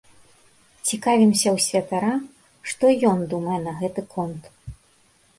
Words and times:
Цікавімся 0.91 1.49
ў 1.55 1.65
святара, 1.65 2.09
што 2.71 2.83
ён 3.09 3.19
думае 3.35 3.57
на 3.67 3.73
гэты 3.83 4.01
конт. 4.15 4.43